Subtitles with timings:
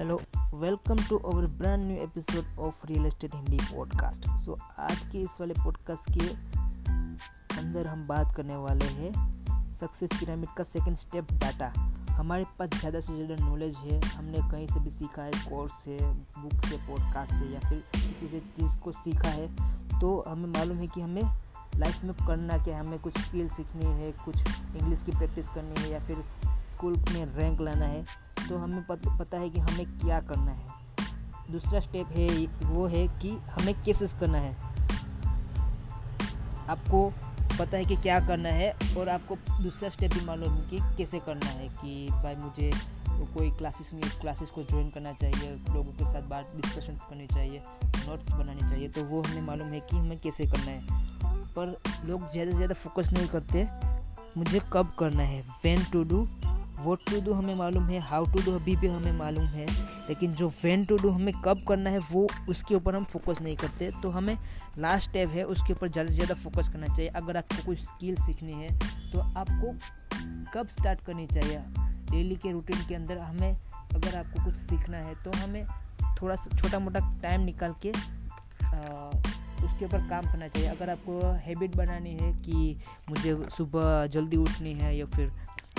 [0.00, 0.14] Hello
[0.54, 5.36] welcome to our brand new episode of real estate Hindi podcast so आज के इस
[5.40, 6.28] वाले podcast के
[7.58, 11.68] अंदर हम बात करने वाले हैं सक्सेस पिरामिड का सेकंड स्टेप डाटा
[12.10, 15.98] हमारे पास ज़्यादा से ज़्यादा नॉलेज है, हमने कहीं से भी सीखा है कोर्स से
[16.02, 19.46] बुक से पॉडकास्ट से या फिर किसी से चीज़ को सीखा है
[20.00, 21.22] तो हमें मालूम है कि हमें
[21.76, 25.80] लाइफ में करना क्या है। हमें कुछ स्किल सीखनी है, कुछ इंग्लिश की प्रैक्टिस करनी
[25.80, 26.24] है, या फिर
[26.70, 28.04] स्कूल में रैंक लाना है।
[28.50, 30.78] तो हमें पत, पता है कि हमें क्या करना है।
[31.50, 32.28] दूसरा स्टेप है
[32.64, 34.54] वो है कि हमें कैसे करना है।
[36.68, 37.08] आपको
[37.58, 41.18] पता है कि क्या करना है और आपको दूसरा स्टेप भी मालूम है कि कैसे
[41.20, 42.70] करना है कि भाई मुझे
[43.34, 47.60] कोई क्लासेस में क्लासेस को ज्वाइन करना चाहिए लोगों के साथ बात डिस्कशंस करनी चाहिए
[48.06, 50.80] नोट्स बनानी चाहिए तो वो हमें मालूम है कि हमें कैसे करना है।
[51.56, 53.66] पर लोग ज़्यादा से ज़्यादा फोकस नहीं करते
[54.36, 56.26] मुझे कब करना है when to do
[56.84, 59.66] what to do हमें मालूम है हाउ टू डू अभी भी हमें मालूम है
[60.08, 63.56] लेकिन जो वैन टू डू हमें कब करना है वो उसके ऊपर हम फोकस नहीं
[63.56, 64.36] करते। तो हमें
[64.78, 68.16] लास्ट स्टेप है उसके ऊपर ज़्यादा से ज़्यादा फोकस करना चाहिए। अगर आपको कुछ स्किल
[68.22, 68.78] सीखनी है
[69.12, 69.72] तो आपको
[70.54, 71.58] कब स्टार्ट करनी चाहिए?
[72.10, 73.52] डेली के रूटीन के अंदर हमें
[73.94, 75.64] अगर आपको कुछ सीखना है तो हमें
[76.20, 79.10] थोड़ा सा छोटा मोटा टाइम निकाल के आ,
[79.64, 82.76] उसके ऊपर काम करना चाहिए। अगर आपको हैबिट बनानी है कि
[83.10, 85.32] मुझे सुबह जल्दी उठनी है या फिर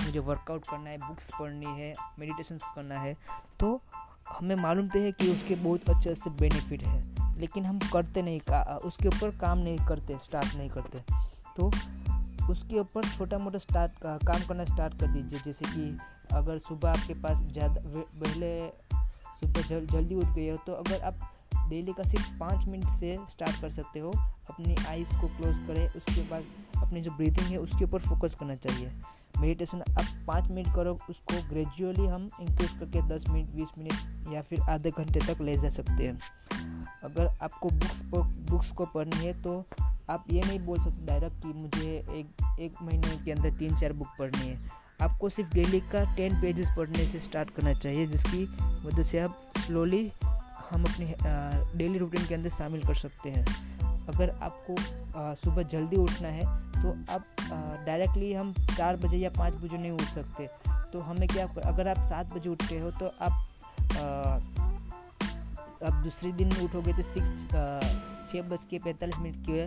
[0.04, 3.16] मुझे वर्कआउट करना है बुक्स पढ़नी है मेडिटेशन करना है
[3.60, 3.80] तो
[4.28, 7.00] हमें मालूम तो है कि उसके बहुत अच्छे से बेनिफिट है
[7.40, 10.98] लेकिन हम करते नहीं का उसके ऊपर काम नहीं करते स्टार्ट नहीं करते।
[11.56, 11.70] तो
[12.50, 13.92] उसके ऊपर छोटा मोटा स्टार्ट
[14.26, 15.98] काम करना स्टार्ट कर दीजिए जैसे कि
[16.32, 18.68] अगर सुबह आपके पास ज़्यादा पहले
[19.40, 21.28] सुबह जल, जल्दी उठ गए हो तो अगर आप
[21.68, 24.10] डेली का सिर्फ़ पाँच मिनट से स्टार्ट कर सकते हो
[24.50, 26.44] अपनी आइज़ को क्लोज करें उसके बाद
[26.82, 28.90] अपनी जो ब्रीथिंग है उसके ऊपर फोकस करना चाहिए।
[29.40, 34.42] मेडिटेशन अब पाँच मिनट करो, उसको ग्रेजुअली हम इंक्रीज करके दस मिनट बीस मिनट या
[34.42, 36.18] फिर आधे घंटे तक ले जा सकते हैं।
[37.04, 38.02] अगर आपको बुक्स
[38.50, 39.64] बुक्स को पढ़नी है तो
[40.10, 43.92] आप ये नहीं बोल सकते डायरेक्ट कि मुझे एक एक महीने के अंदर तीन, चार
[43.92, 44.70] बुक पढ़नी है।
[45.02, 48.44] आपको सिर्फ़ डेली का टेन पेजेस पढ़ने से स्टार्ट करना चाहिए, जिसकी
[48.86, 50.10] वजह से आप स्लोली
[50.70, 51.14] हम अपने
[51.78, 53.44] डेली रूटीन के अंदर शामिल कर सकते हैं।
[54.08, 54.76] अगर आपको
[55.36, 57.24] सुबह जल्दी उठना है तो आप
[57.86, 60.46] डायरेक्टली हम चार बजे या पाँच बजे नहीं उठ सकते।
[60.92, 63.32] तो हमें क्या अगर आप सात बजे उठते हो तो आप
[65.82, 67.44] अब दूसरे दिन उठोगे तो सिक्स
[68.30, 69.60] छः बज के पैंतालीस मिनट के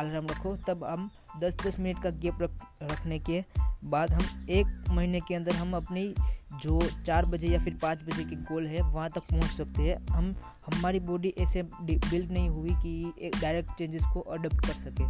[0.00, 1.10] अलार्म रखो। तब हम
[1.40, 2.50] दस दस मिनट का गैप रख,
[2.82, 3.44] रखने के
[3.84, 6.14] बाद हम एक महीने के अंदर हम अपनी
[6.62, 10.06] जो चार बजे या फिर पाँच बजे की गोल है, वहाँ तक पहुँच सकते हैं।
[10.10, 10.36] हम,
[10.66, 15.06] हमारी बॉडी ऐसे बिल्ड नहीं हुई कि एक डायरेक्ट चेंजेस को अडोप्ट कर सके।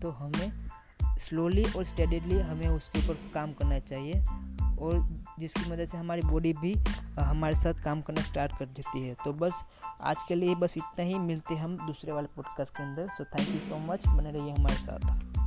[0.00, 0.70] तो हमें
[1.18, 4.12] स्लोली और स्टेडली हमें उसके ऊपर काम करना चाहिए
[4.78, 6.74] और जिसकी मदद से हमारी बॉडी भी
[7.20, 9.64] हमारे साथ काम करना स्टार्ट कर देती है। तो बस
[10.02, 13.48] आज के लिए बस इतना ही। मिलते हम दूसरे वाले पॉडकास्ट के अंदर। So thank
[13.48, 15.37] you so much बने रहिए हमारे साथ।